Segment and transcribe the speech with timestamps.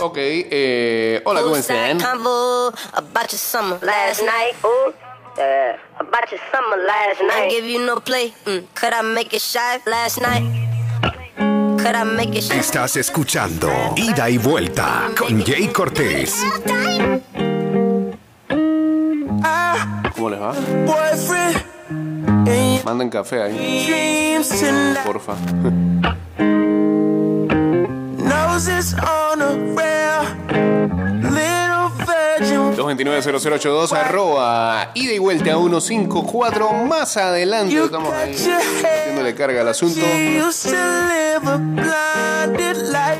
[0.00, 1.98] Ok, eh, hola, ¿cómo están?
[2.00, 4.54] Convo about your summer last night.
[4.64, 4.92] Ooh,
[5.36, 5.76] yeah.
[5.98, 7.46] About your summer last night.
[7.46, 8.32] I give you no play.
[8.44, 8.66] Mm.
[8.74, 10.44] Could I make it shy last night?
[11.78, 12.58] Could I make it shy?
[12.58, 16.44] Estás escuchando Ida y Vuelta con Jay Cortés.
[20.14, 20.54] ¿Cómo les va?
[22.84, 24.38] Manden café ahí,
[25.04, 25.34] porfa.
[28.56, 30.24] Noses on a rail,
[31.20, 32.72] little virgin.
[32.74, 36.72] 229-0082, arroba, ida y vuelta a 154.
[36.72, 40.00] Más adelante You estamos ahí haciéndole carga al asunto.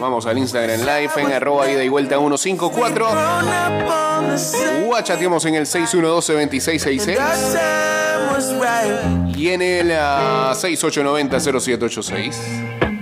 [0.01, 2.95] Vamos al Instagram Live en arroba ida y vuelta 154.
[2.95, 4.89] Grown up on the same.
[4.91, 9.37] O chateamos en el 612-2666 Our time was right.
[9.37, 12.96] y en el ah, 6890-0786.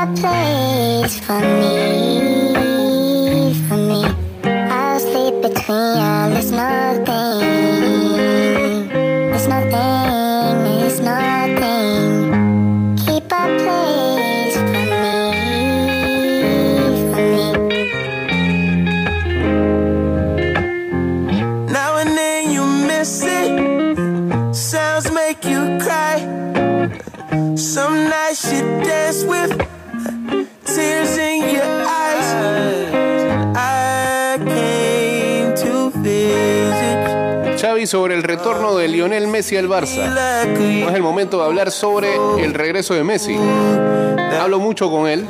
[0.00, 1.74] A place for me,
[3.68, 4.00] for me.
[4.44, 6.32] I'll sleep between you.
[6.32, 7.89] There's nothing,
[37.86, 40.06] sobre el retorno de Lionel Messi al Barça.
[40.46, 43.36] No es el momento de hablar sobre el regreso de Messi.
[44.40, 45.26] Hablo mucho con él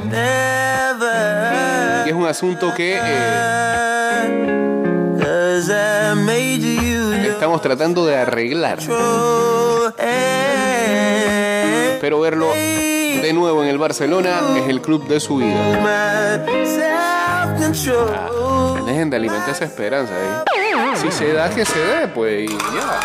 [2.06, 4.30] y es un asunto que eh,
[7.28, 8.78] estamos tratando de arreglar.
[12.00, 17.09] Pero verlo de nuevo en el Barcelona es el club de su vida.
[17.60, 18.86] Self-control.
[18.86, 20.96] Dejen de alimentar esa esperanza ahí.
[20.96, 23.00] Si se da, que se dé, pues y ya.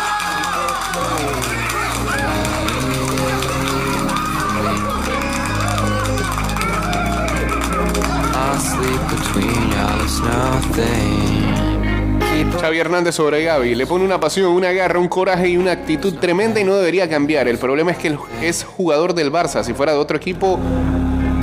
[12.60, 13.74] Xavi Hernández sobre Gaby.
[13.74, 17.08] Le pone una pasión, una garra, un coraje y una actitud tremenda y no debería
[17.08, 17.48] cambiar.
[17.48, 19.62] El problema es que él es jugador del Barça.
[19.62, 20.58] Si fuera de otro equipo,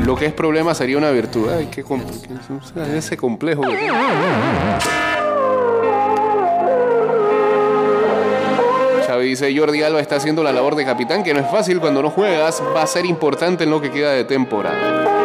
[0.06, 1.50] lo que es problema sería una virtud.
[1.50, 3.62] Ay, qué com- qué- ese complejo.
[3.62, 3.90] que.
[9.08, 12.02] Xavi dice, Jordi Alba está haciendo la labor de capitán, que no es fácil cuando
[12.02, 15.23] no juegas, va a ser importante en lo que queda de temporada.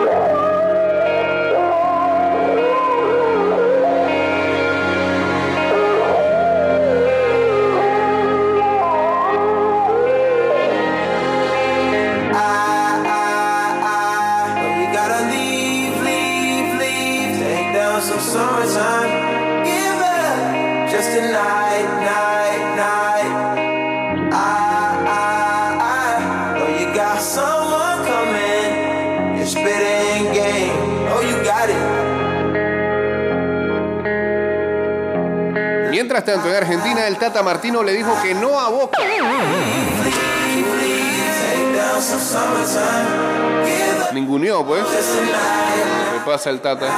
[18.28, 23.32] Give up just a night, night, night.
[24.30, 24.44] I,
[25.08, 29.46] I, I know you got someone coming.
[29.46, 30.76] Spitting game.
[31.08, 31.80] Oh, you got it.
[35.90, 38.98] Mientras tanto, en Argentina, el Tata Martino le dijo que no a Boca.
[44.66, 44.84] Pues.
[46.12, 46.88] ¿Qué pasa el Tata?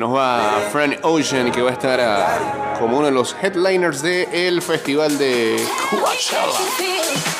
[0.00, 5.18] Nos va Fran Ocean, que va a estar como uno de los headliners del festival
[5.18, 7.39] de Coachella.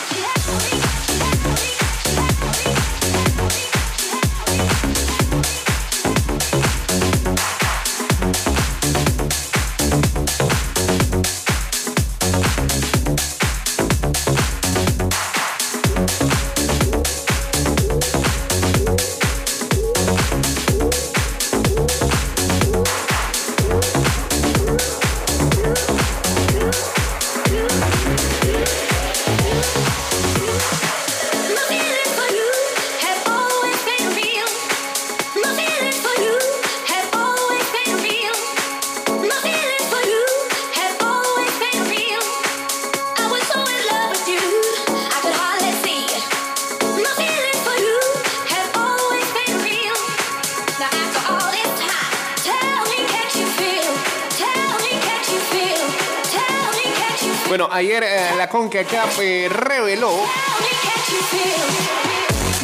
[57.51, 60.13] Bueno, ayer eh, la CONCACAF eh, reveló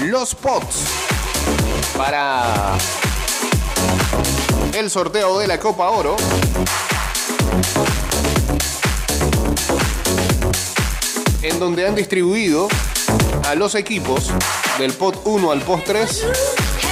[0.05, 0.85] los pots
[1.97, 2.77] para
[4.75, 6.15] el sorteo de la Copa Oro.
[11.43, 12.69] En donde han distribuido
[13.45, 14.31] a los equipos
[14.79, 16.27] del pot 1 al pot 3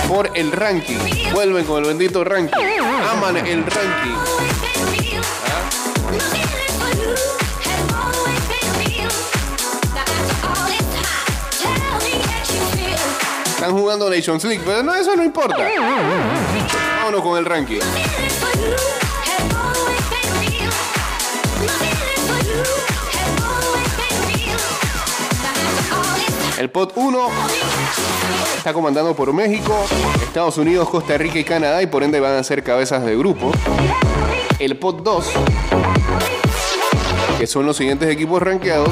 [0.08, 0.98] por el ranking.
[1.32, 2.60] Vuelven con el bendito ranking.
[3.08, 4.53] Aman el ranking.
[13.64, 15.56] Están jugando Nations League, pero no, eso no importa.
[16.98, 17.80] Vámonos con el ranking.
[26.58, 27.28] El pot 1
[28.58, 29.74] está comandado por México,
[30.22, 33.50] Estados Unidos, Costa Rica y Canadá y por ende van a ser cabezas de grupo.
[34.58, 35.26] El pot 2,
[37.38, 38.90] que son los siguientes equipos rankeados,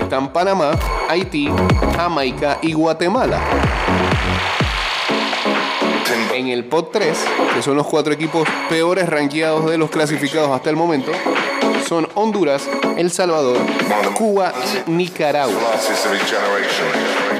[0.00, 1.50] están Panamá, Haití,
[1.96, 3.65] Jamaica y Guatemala.
[6.36, 7.16] En el pot 3,
[7.54, 11.10] que son los cuatro equipos peores rankeados de los clasificados hasta el momento,
[11.88, 12.68] son Honduras,
[12.98, 13.56] El Salvador,
[14.12, 14.52] Cuba
[14.86, 15.80] y Nicaragua.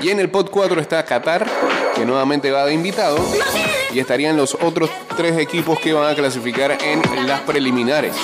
[0.01, 1.47] Y en el pot 4 está Qatar,
[1.95, 3.19] que nuevamente va de invitado,
[3.93, 8.15] y estarían los otros tres equipos que van a clasificar en las preliminares.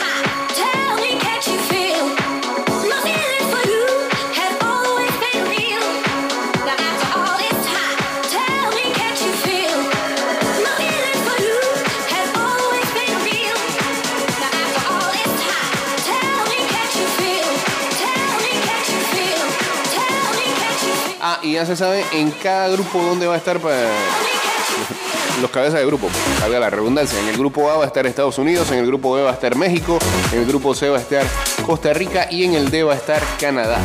[21.42, 23.76] Y ya se sabe en cada grupo dónde va a estar para
[25.40, 26.08] los cabezas de grupo,
[26.38, 27.18] salga la redundancia.
[27.20, 29.34] En el grupo A va a estar Estados Unidos, en el grupo B va a
[29.34, 29.98] estar México,
[30.32, 31.24] en el grupo C va a estar
[31.66, 33.80] Costa Rica y en el D va a estar Canadá.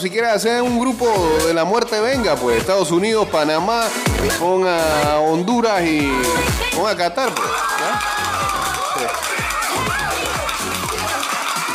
[0.00, 1.06] Si quieres hacer un grupo
[1.46, 3.84] de la muerte, venga, pues Estados Unidos, Panamá,
[4.38, 6.12] ponga Honduras y
[6.74, 7.48] ponga Qatar, pues.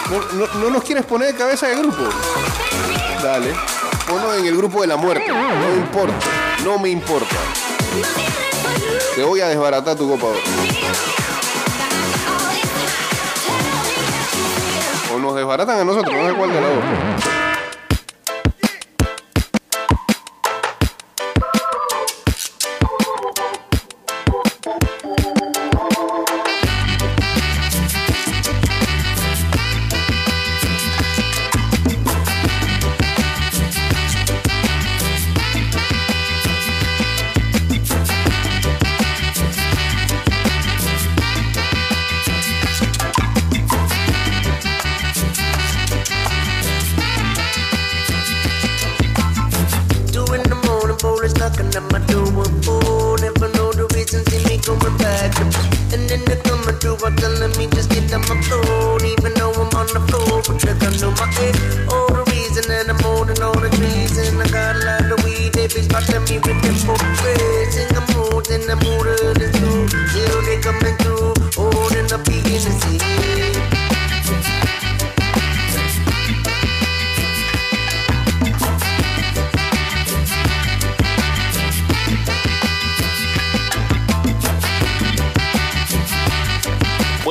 [0.09, 2.03] No, no- no nos quieres poner cabeza de grupo.
[3.23, 3.53] Dale.
[4.07, 5.27] Ponlo en el grupo de la muerte.
[5.27, 6.13] No importa.
[6.63, 7.35] No me importa.
[9.15, 10.27] Te voy a desbaratar tu copa.
[15.13, 16.83] O nos desbaratan a nosotros, no sé cuál de la dos.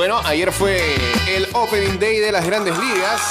[0.01, 0.95] Bueno, ayer fue
[1.27, 3.21] el Opening Day de las grandes ligas.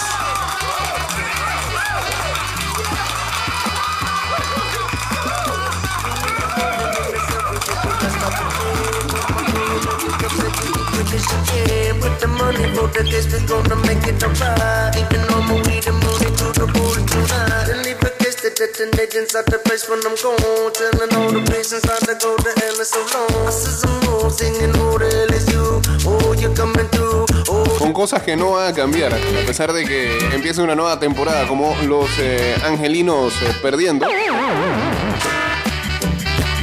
[27.79, 31.47] Con cosas que no van a cambiar, a pesar de que empiece una nueva temporada,
[31.47, 34.07] como los eh, angelinos eh, perdiendo.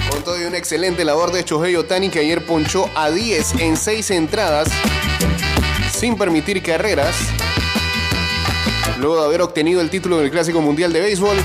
[0.09, 3.77] Con todo y una excelente labor de Shohei Otani que ayer ponchó a 10 en
[3.77, 4.67] 6 entradas
[5.91, 7.15] sin permitir carreras.
[8.99, 11.37] Luego de haber obtenido el título del Clásico Mundial de Béisbol,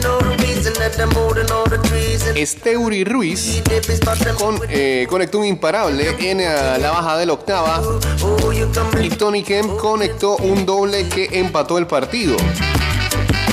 [0.00, 3.62] know the reason that I'm holding all the trees and Esteuri Ruiz
[4.38, 7.82] con- eh, conectó un imparable en eh, la baja de la octava.
[9.00, 12.36] Y Tony Kemp conectó un doble que empató el partido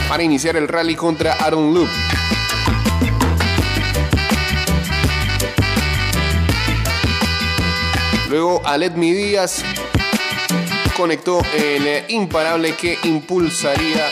[0.07, 1.89] para iniciar el rally contra Aaron Loop.
[8.31, 9.61] Luego Aletmi Díaz
[10.95, 14.09] conectó el eh, imparable que impulsaría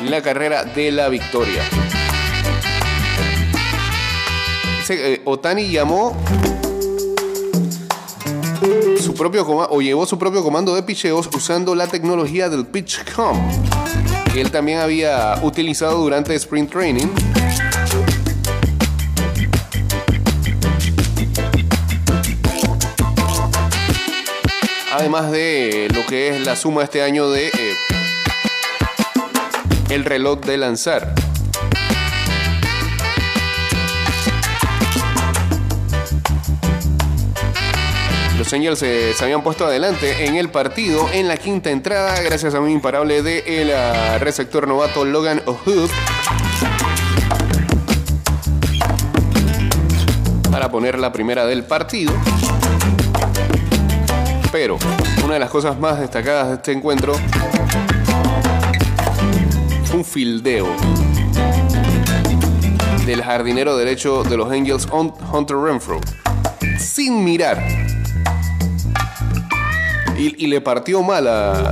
[0.00, 1.62] la carrera de la victoria.
[4.90, 6.14] Eh, Otani llamó
[9.00, 13.38] su propio o llevó su propio comando de picheos usando la tecnología del PitchCom
[14.34, 17.31] que él también había utilizado durante Sprint Training.
[25.02, 27.74] Además de lo que es la suma este año de eh,
[29.90, 31.12] el reloj de lanzar.
[38.38, 42.54] Los Angels eh, se habían puesto adelante en el partido en la quinta entrada gracias
[42.54, 45.90] a un imparable de el ah, receptor novato Logan O'Hood
[50.48, 52.12] para poner la primera del partido.
[54.52, 54.76] Pero
[55.24, 57.14] una de las cosas más destacadas de este encuentro
[59.84, 60.66] fue un fildeo
[63.06, 66.00] del jardinero derecho de los Angels, Hun- Hunter Renfro,
[66.78, 67.62] sin mirar.
[70.18, 71.70] Y, le partió mal a,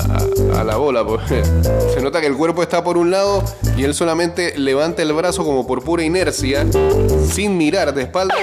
[0.58, 1.04] a- la bola.
[1.06, 1.42] porque
[1.94, 3.44] se nota que el cuerpo está por un lado
[3.76, 6.66] y él solamente levanta el brazo como por pura inercia,
[7.30, 8.34] sin mirar de espalda.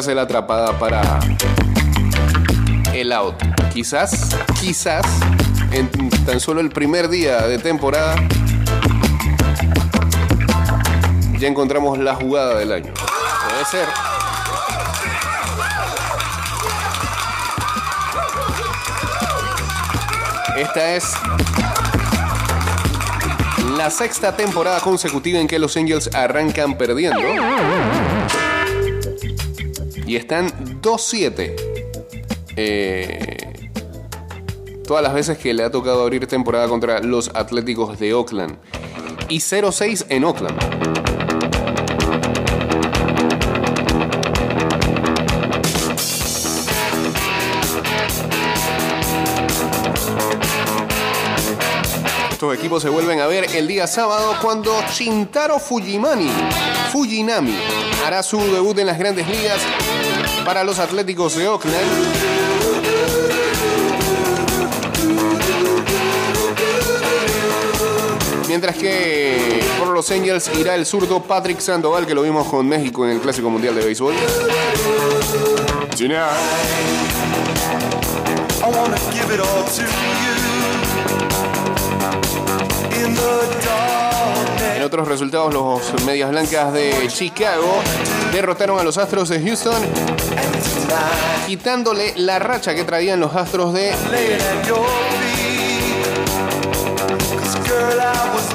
[0.00, 1.20] Hace la atrapada para
[2.94, 3.34] el out.
[3.70, 5.04] Quizás, quizás,
[5.72, 5.90] en
[6.24, 8.16] tan solo el primer día de temporada,
[11.38, 12.94] ya encontramos la jugada del año.
[12.94, 13.88] Puede ser.
[20.56, 21.12] Esta es
[23.76, 27.20] la sexta temporada consecutiva en que los Angels arrancan perdiendo.
[30.10, 30.50] Y están
[30.82, 31.54] 2-7.
[32.56, 33.70] Eh,
[34.84, 38.58] todas las veces que le ha tocado abrir temporada contra los Atléticos de Oakland.
[39.28, 40.58] Y 0-6 en Oakland.
[52.32, 56.28] Estos equipos se vuelven a ver el día sábado cuando Shintaro Fujimani,
[56.90, 57.54] Fujinami,
[58.04, 59.60] hará su debut en las grandes ligas
[60.44, 61.76] para los Atléticos de Oakland.
[68.48, 73.04] Mientras que por los Angels irá el zurdo Patrick Sandoval, que lo vimos con México
[73.04, 74.14] en el Clásico Mundial de Béisbol.
[84.76, 87.80] En otros resultados, los Medias Blancas de Chicago
[88.32, 89.82] derrotaron a los Astros de Houston,
[91.46, 93.92] quitándole la racha que traían los Astros de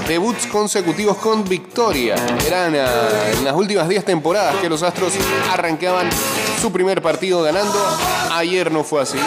[0.07, 2.15] debuts consecutivos con victoria.
[2.45, 5.13] Eran ah, en las últimas 10 temporadas que los Astros
[5.51, 6.09] arrancaban
[6.61, 7.79] su primer partido ganando.
[8.31, 9.17] Ayer no fue así.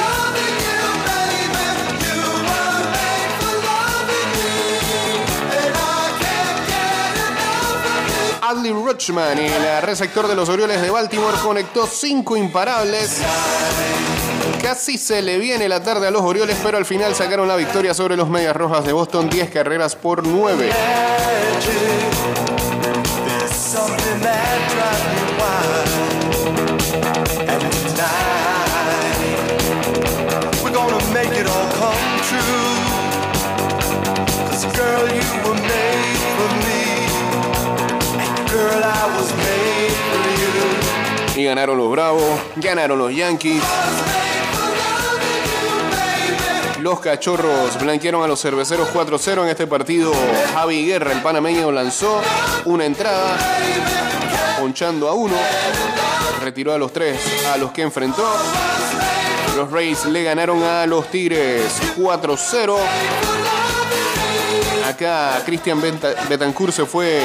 [8.48, 13.18] Adley Rutschman, el receptor de los Orioles de Baltimore, conectó cinco imparables.
[14.62, 17.92] Casi se le viene la tarde a los Orioles, pero al final sacaron la victoria
[17.92, 20.70] sobre los Medias Rojas de Boston, 10 carreras por 9.
[23.26, 24.58] There's something that
[41.38, 42.24] Y ganaron los Bravos,
[42.56, 43.62] ganaron los Yankees.
[46.80, 50.12] Los cachorros blanquearon a los cerveceros 4-0 en este partido.
[50.52, 52.20] Javi Guerra, el panameño, lanzó
[52.64, 53.36] una entrada,
[54.58, 55.36] ponchando a uno.
[56.42, 57.20] Retiró a los tres
[57.54, 58.28] a los que enfrentó.
[59.56, 61.62] Los Rays le ganaron a los Tigres
[61.96, 62.76] 4-0.
[64.88, 65.80] Acá Cristian
[66.28, 67.20] Betancourt se fue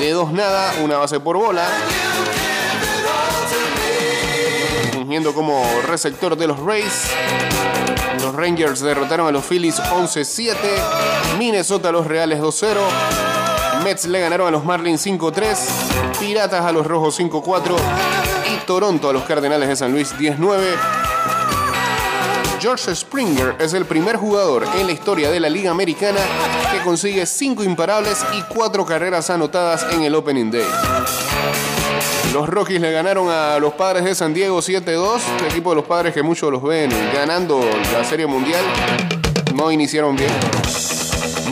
[0.00, 1.68] de dos nada, una base por bola.
[5.12, 7.10] Como receptor de los Rays.
[8.22, 10.56] Los Rangers derrotaron a los Phillies 11-7.
[11.38, 12.78] Minnesota a los Reales 2-0.
[13.84, 15.54] Mets le ganaron a los Marlins 5-3.
[16.18, 17.76] Piratas a los Rojos 5-4.
[18.54, 20.60] Y Toronto a los Cardenales de San Luis 10-9.
[22.58, 26.20] George Springer es el primer jugador en la historia de la Liga Americana
[26.72, 30.66] que consigue 5 imparables y 4 carreras anotadas en el Opening Day.
[32.32, 35.84] Los Rockies le ganaron a los Padres de San Diego 7-2, el equipo de los
[35.84, 37.60] Padres que muchos los ven ganando
[37.92, 38.64] la Serie Mundial.
[39.54, 40.30] No iniciaron bien.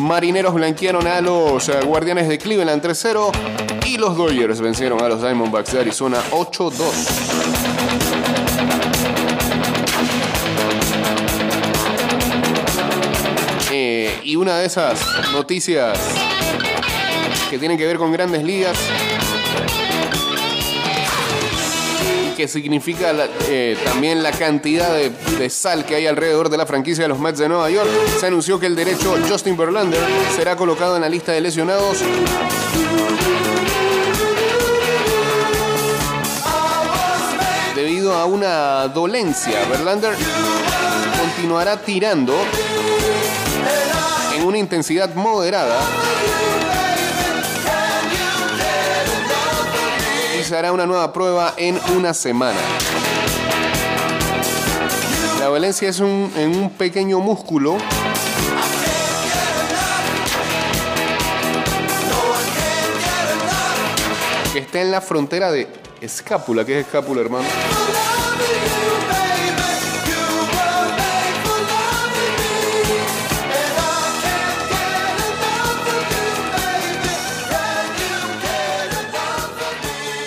[0.01, 5.21] Marineros blanquearon a los eh, Guardianes de Cleveland 3-0 y los Dodgers vencieron a los
[5.21, 7.51] Diamondbacks de Arizona 8-2.
[13.71, 14.99] Eh, y una de esas
[15.33, 15.99] noticias
[17.51, 18.79] que tienen que ver con grandes ligas,
[22.41, 23.13] que significa
[23.51, 27.19] eh, también la cantidad de, de sal que hay alrededor de la franquicia de los
[27.19, 27.87] Mets de Nueva York,
[28.19, 30.01] se anunció que el derecho Justin Verlander
[30.35, 31.99] será colocado en la lista de lesionados
[37.77, 39.61] debido a una dolencia.
[39.69, 40.15] Verlander
[41.21, 42.35] continuará tirando
[44.35, 45.79] en una intensidad moderada
[50.51, 52.59] se hará una nueva prueba en una semana.
[55.39, 57.77] La dolencia es un- en un pequeño músculo
[64.53, 65.69] que está en la frontera de
[66.01, 66.65] escápula.
[66.65, 67.47] ¿Qué es escápula, hermano?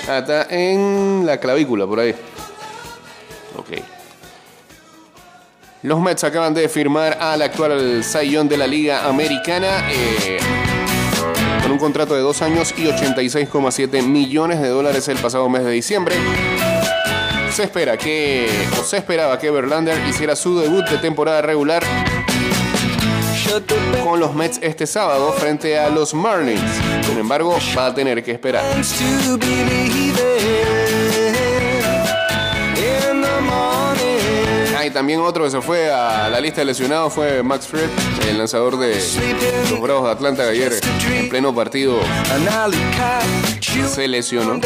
[0.07, 2.13] Ah, está en la clavícula, por ahí.
[3.57, 3.69] Ok.
[5.83, 10.39] Los Mets acaban de firmar al actual sayón de la Liga Americana eh,
[11.61, 15.71] con un contrato de dos años y 86,7 millones de dólares el pasado mes de
[15.71, 16.15] diciembre.
[17.51, 21.83] Se espera que, o se esperaba que Verlander hiciera su debut de temporada regular
[24.03, 26.61] con los Mets este sábado frente a los Marlins.
[27.05, 28.63] Sin embargo, va a tener que esperar.
[34.75, 37.89] Ah, y también otro que se fue a la lista de lesionados fue Max Fried,
[38.27, 38.95] el lanzador de
[39.69, 40.73] los Bravos de Atlanta ayer
[41.11, 41.99] en pleno partido
[43.87, 44.59] se lesionó.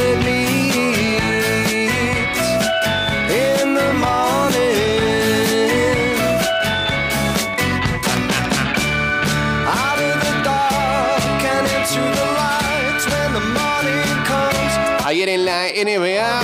[15.08, 16.42] Ayer en la NBA.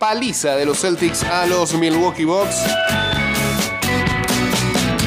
[0.00, 2.56] Paliza de los Celtics a los Milwaukee Bucks.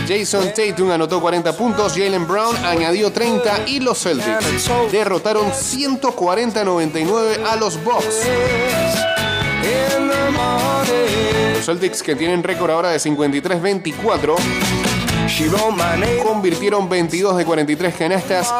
[0.08, 7.58] Jason Tatum anotó 40 puntos, Jalen Brown añadió 30 y los Celtics derrotaron 140-99 a
[7.58, 8.26] los Bucks.
[11.58, 14.87] Los Celtics que tienen récord ahora de 53-24
[16.24, 18.54] convirtieron 22 de 43 canastas.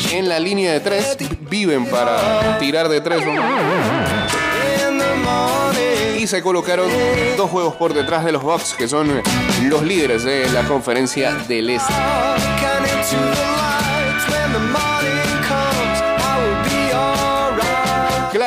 [0.00, 1.16] She en la línea de 3.
[1.48, 3.22] Viven para tirar de 3.
[3.22, 6.18] in the morning.
[6.18, 6.90] y se colocaron
[7.36, 9.22] dos juegos por detrás de los Bucks, que son
[9.64, 11.94] los líderes de la conferencia del Este.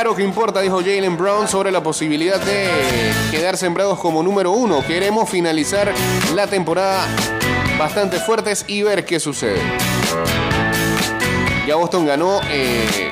[0.01, 2.67] Claro que importa, dijo Jalen Brown, sobre la posibilidad de
[3.29, 4.83] quedar sembrados como número uno.
[4.83, 5.93] Queremos finalizar
[6.33, 7.05] la temporada
[7.77, 9.61] bastante fuertes y ver qué sucede.
[11.67, 13.11] Ya Boston ganó eh,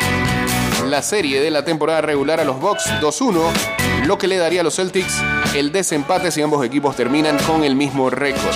[0.87, 3.39] la serie de la temporada regular a los Bucks 2-1,
[4.07, 5.21] lo que le daría a los Celtics
[5.55, 8.55] el desempate si ambos equipos terminan con el mismo récord.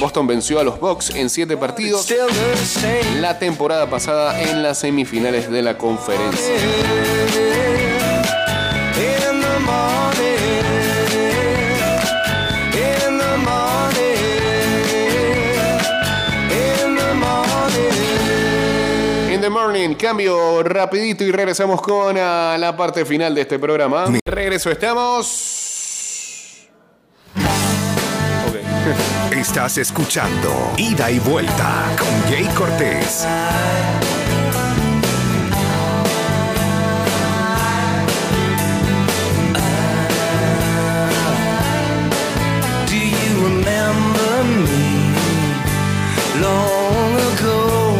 [0.00, 2.08] Boston venció a los Bucks en siete partidos
[3.20, 6.54] la temporada pasada en las semifinales de la conferencia.
[19.32, 19.94] In the morning.
[19.94, 24.06] Cambio rapidito y regresamos con ah, la parte final de este programa.
[24.24, 25.67] Regreso, estamos...
[29.30, 33.26] Estás escuchando Ida y Vuelta con Jay Cortés.
[42.86, 45.12] Do you remember me
[46.40, 47.94] long ago.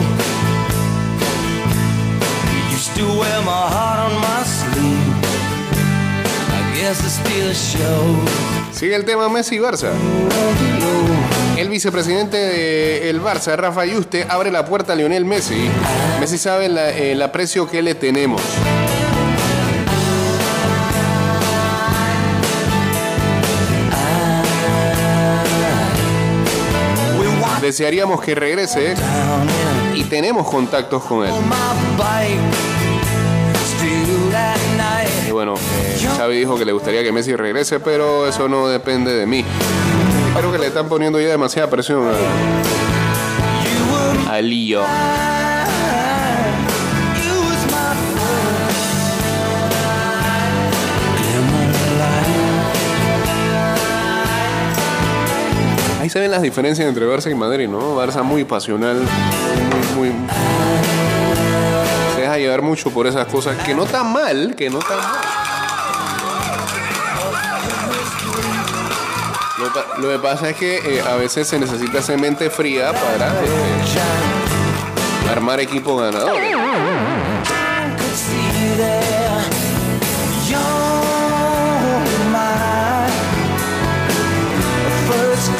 [2.72, 5.14] Used to wear my heart on my sleeve.
[6.50, 8.58] I guess it still shows.
[8.72, 9.92] Sigue el tema Messi y Barça.
[11.58, 15.68] El vicepresidente del Barça, Rafa Yuste, abre la puerta a Lionel Messi.
[16.20, 18.40] Messi sabe el aprecio que le tenemos.
[27.60, 28.94] Desearíamos que regrese
[29.96, 31.32] y tenemos contactos con él.
[35.26, 39.12] Y bueno, eh, Xavi dijo que le gustaría que Messi regrese, pero eso no depende
[39.12, 39.44] de mí.
[40.36, 44.82] Creo que le están poniendo ya demasiada presión a, You were a Lío.
[56.00, 57.96] Ahí se ven las diferencias entre Barça y Madrid, ¿no?
[57.96, 59.02] Barça muy pasional,
[59.96, 60.26] muy, muy-
[62.14, 65.37] Se deja llevar mucho por esas cosas, que no tan mal, que no tan mal.
[69.58, 75.30] Lo, que pasa es que eh, a veces se necesita esa mente fría para eh,
[75.32, 76.38] armar equipo ganador.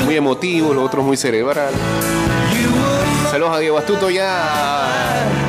[0.05, 1.75] Muy emotivo, los otros muy cerebral.
[3.33, 5.48] Saludos a Diego Astuto ya.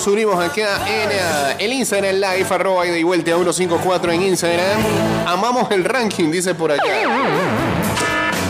[0.00, 4.80] Nos unimos aquí en el Instagram Live, arroba y vuelta a 154 en Instagram.
[5.26, 6.82] Amamos el ranking, dice por acá.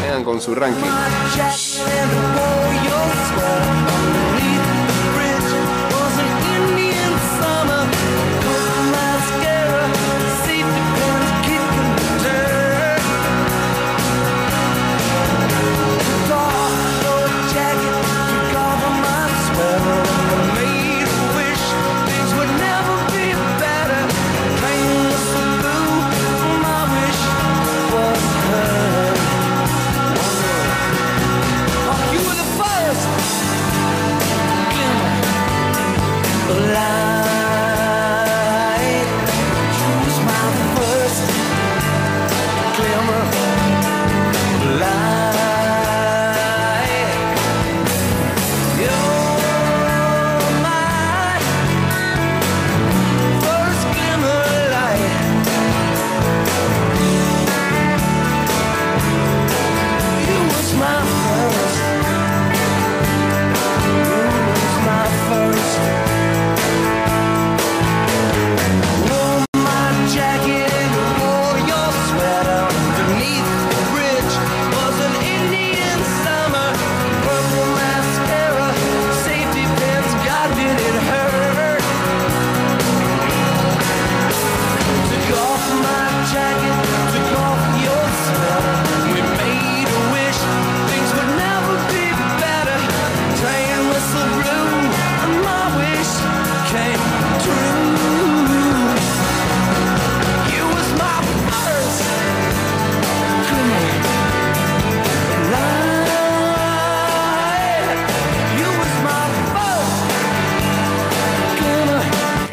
[0.00, 0.86] Vean con su ranking.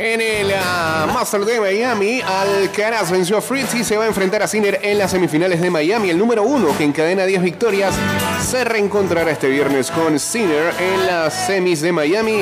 [0.09, 4.41] En el ah, Master de Miami, Alcaraz venció a Fritz y se va a enfrentar
[4.41, 6.09] a Sinner en las semifinales de Miami.
[6.09, 7.93] El número uno, que encadena 10 victorias,
[8.41, 12.41] se reencontrará este viernes con Sinner en las semis de Miami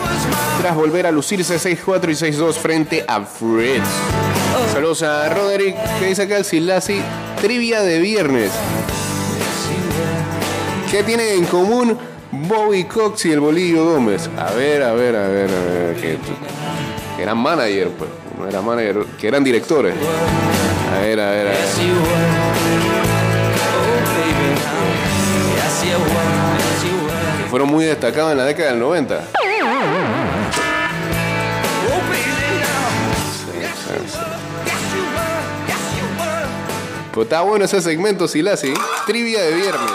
[0.61, 3.87] tras volver a lucirse 6-4 y 6-2 frente a Fritz.
[4.71, 7.01] Saludos a Roderick, que dice acá el Silasi,
[7.41, 8.51] trivia de viernes.
[10.91, 11.97] ¿Qué tienen en común
[12.31, 14.29] Bobby Cox y el Bolillo Gómez?
[14.37, 16.19] A ver, a ver, a ver, a ver.
[17.15, 18.09] Que eran manager, pues.
[18.37, 19.95] No era manager, que eran directores.
[20.93, 21.47] A ver, a ver.
[27.37, 29.15] Que fueron muy destacados en la década del 90.
[29.15, 29.19] Oh,
[31.87, 32.91] baby, now.
[33.31, 34.19] Sí, sí, sí.
[34.65, 35.41] Yes, you were.
[35.67, 37.11] Yes, you were.
[37.13, 38.73] Pues está bueno ese segmento, Silasi.
[39.05, 39.91] Trivia de viernes.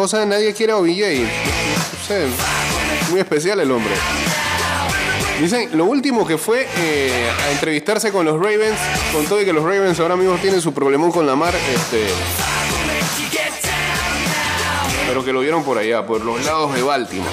[0.00, 0.24] Cosa?
[0.24, 1.28] Nadie quiere a OBJ.
[3.10, 3.92] Muy especial el hombre.
[5.38, 8.78] Dicen, lo último que fue eh, a entrevistarse con los Ravens,
[9.12, 12.06] con todo y que los Ravens ahora mismo tienen su problemón con la mar, este,
[15.06, 17.30] pero que lo vieron por allá, por los lados de Baltimore.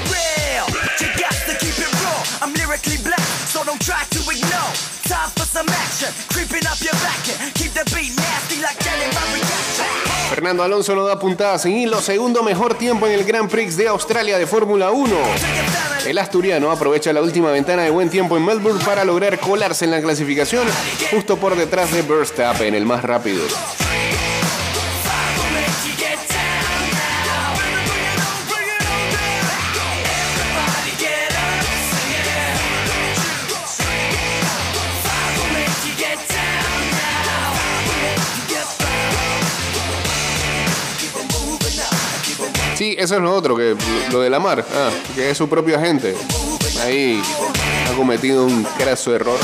[10.30, 13.88] Fernando Alonso no da puntadas sin hilo, segundo mejor tiempo en el Grand Prix de
[13.88, 15.16] Australia de Fórmula 1.
[16.06, 19.92] El asturiano aprovecha la última ventana de buen tiempo en Melbourne para lograr colarse en
[19.92, 20.68] la clasificación,
[21.12, 23.42] justo por detrás de Verstappen, el más rápido.
[42.98, 43.76] Eso es lo otro, que
[44.12, 46.16] lo de la mar, ah, que es su propio agente.
[46.82, 47.22] Ahí
[47.88, 49.40] ha cometido un craso error.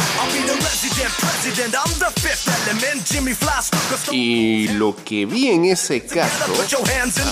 [4.11, 6.53] Y lo que vi en ese caso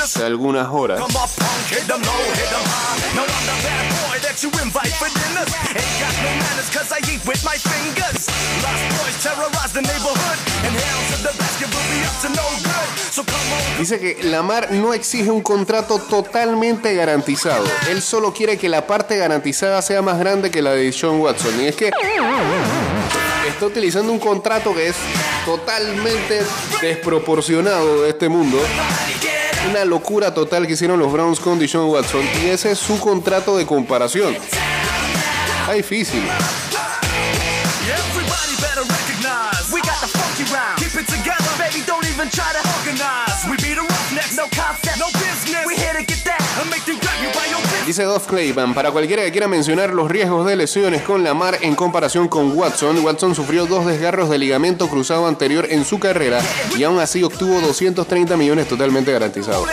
[0.03, 1.01] hace algunas horas
[13.79, 17.65] Dice que Lamar no exige un contrato totalmente garantizado.
[17.89, 21.59] Él solo quiere que la parte garantizada sea más grande que la de Sean Watson.
[21.61, 21.91] Y es que
[23.47, 24.95] está utilizando un contrato que es
[25.45, 26.41] totalmente
[26.81, 28.57] desproporcionado de este mundo.
[29.69, 32.21] Una locura total que hicieron los Browns con Deshaun Watson.
[32.43, 34.35] Y ese es su contrato de comparación.
[35.61, 36.23] Está difícil.
[45.13, 45.61] business.
[47.85, 51.75] Dice Dov Clayman, para cualquiera que quiera mencionar los riesgos de lesiones con Lamar en
[51.75, 56.41] comparación con Watson, Watson sufrió dos desgarros de ligamento cruzado anterior en su carrera
[56.77, 59.67] y aún así obtuvo 230 millones totalmente garantizados.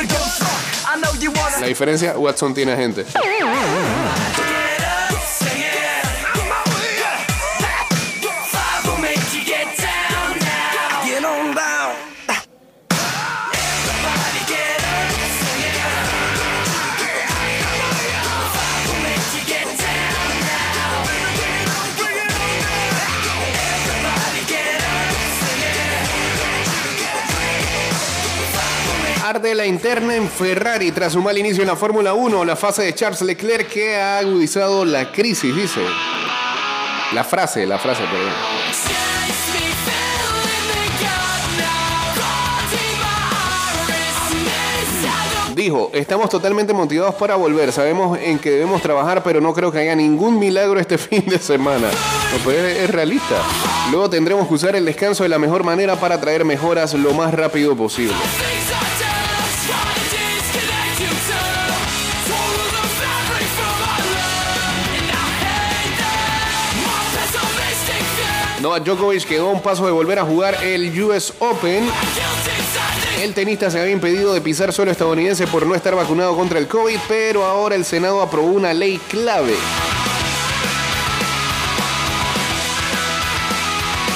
[1.61, 3.05] La diferencia, Watson tiene gente.
[29.38, 32.83] Arde la interna en Ferrari tras un mal inicio en la Fórmula 1, la fase
[32.83, 35.81] de Charles Leclerc que ha agudizado la crisis, dice.
[37.12, 38.33] La frase, la frase, perdón.
[45.55, 49.79] Dijo, estamos totalmente motivados para volver, sabemos en que debemos trabajar, pero no creo que
[49.79, 51.87] haya ningún milagro este fin de semana.
[52.42, 53.37] Pues es, es realista.
[53.92, 57.33] Luego tendremos que usar el descanso de la mejor manera para traer mejoras lo más
[57.33, 58.14] rápido posible.
[68.61, 71.88] Novak Djokovic quedó a un paso de volver a jugar el US Open.
[73.23, 76.66] El tenista se había impedido de pisar suelo estadounidense por no estar vacunado contra el
[76.66, 79.55] COVID, pero ahora el Senado aprobó una ley clave.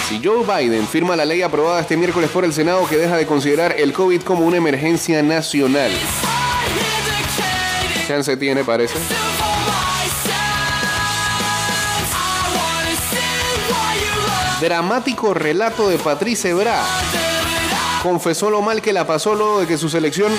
[0.08, 3.26] Si Joe Biden firma la ley aprobada este miércoles por el Senado que deja de
[3.26, 5.92] considerar el COVID como una emergencia nacional,
[8.08, 8.98] chance tiene, parece.
[14.62, 16.84] Dramático relato de Patrice Ebra.
[18.00, 20.30] Confesó lo mal que la pasó luego de que su selección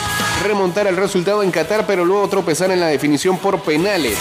[0.43, 4.17] remontara el resultado en Qatar, pero luego tropezar en la definición por penales.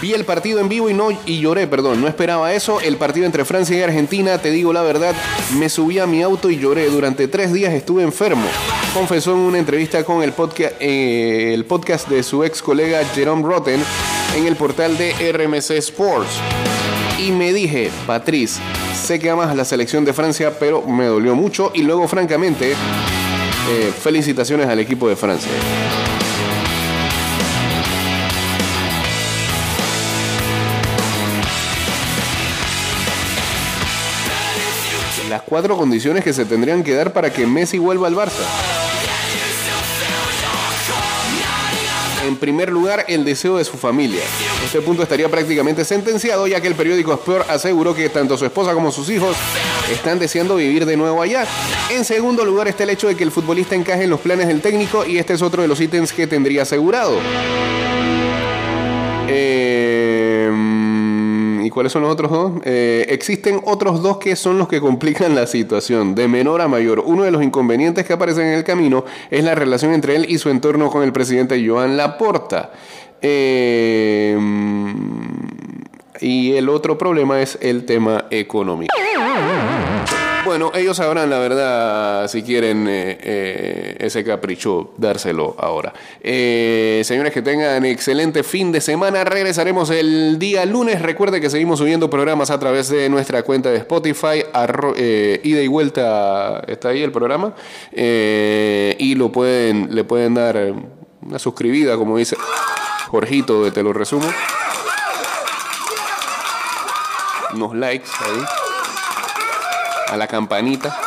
[0.00, 2.80] Vi el partido en vivo y no y lloré, perdón, no esperaba eso.
[2.80, 5.14] El partido entre Francia y Argentina, te digo la verdad,
[5.58, 6.88] me subí a mi auto y lloré.
[6.88, 8.48] Durante tres días estuve enfermo.
[8.94, 13.82] Confesó en una entrevista con el podcast, el podcast de su ex colega Jerome Rotten
[14.34, 16.40] en el portal de RMC Sports.
[17.18, 18.60] Y me dije, Patrice,
[18.94, 21.70] sé que amas la selección de Francia, pero me dolió mucho.
[21.74, 25.50] Y luego, francamente, eh, felicitaciones al equipo de Francia.
[35.30, 38.85] Las cuatro condiciones que se tendrían que dar para que Messi vuelva al Barça.
[42.26, 44.22] En primer lugar, el deseo de su familia.
[44.64, 48.74] Este punto estaría prácticamente sentenciado, ya que el periódico Sport aseguró que tanto su esposa
[48.74, 49.36] como sus hijos
[49.92, 51.46] están deseando vivir de nuevo allá.
[51.88, 54.60] En segundo lugar está el hecho de que el futbolista encaje en los planes del
[54.60, 57.16] técnico y este es otro de los ítems que tendría asegurado.
[59.28, 59.65] Eh, ¿Y
[61.76, 62.52] cuáles son los otros dos?
[62.64, 67.00] Eh, existen otros dos que son los que complican la situación, de menor a mayor.
[67.04, 70.38] Uno de los inconvenientes que aparecen en el camino es la relación entre él y
[70.38, 72.72] su entorno con el presidente Joan Laporta.
[73.20, 74.38] Eh,
[76.18, 78.94] y el otro problema es el tema económico.
[80.46, 85.92] Bueno, ellos sabrán la verdad si quieren eh, eh, ese capricho dárselo ahora.
[86.20, 89.24] Eh, señores, que tengan excelente fin de semana.
[89.24, 91.02] Regresaremos el día lunes.
[91.02, 94.44] Recuerde que seguimos subiendo programas a través de nuestra cuenta de Spotify.
[94.94, 97.52] eh, ida y vuelta está ahí el programa.
[97.92, 100.74] Y lo pueden, le pueden dar
[101.22, 102.36] una suscribida, como dice
[103.08, 104.28] Jorgito, de te lo resumo.
[107.52, 108.65] Unos likes ahí
[110.08, 110.98] a la campanita.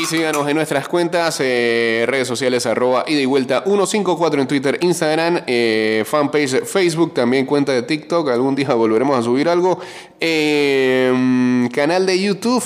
[0.00, 4.78] Y síganos en nuestras cuentas, eh, redes sociales, arroba ida y vuelta 154 en Twitter,
[4.80, 8.28] Instagram, eh, fanpage Facebook, también cuenta de TikTok.
[8.30, 9.78] Algún día volveremos a subir algo.
[10.20, 12.64] Mm, canal de YouTube.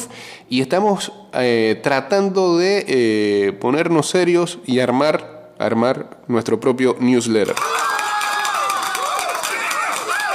[0.51, 7.55] Y estamos eh, tratando de eh, ponernos serios y armar, armar nuestro propio newsletter.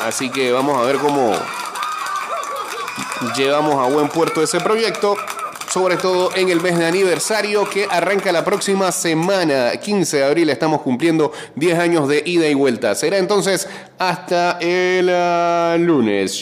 [0.06, 1.34] Así que vamos a ver cómo,
[3.36, 5.16] llevamos a buen puerto ese proyecto,
[5.70, 10.50] sobre todo en el mes de aniversario que arranca la próxima semana, 15 de abril,
[10.50, 12.96] estamos cumpliendo 10 años de ida y vuelta.
[12.96, 16.32] Será entonces hasta el ah, lunes.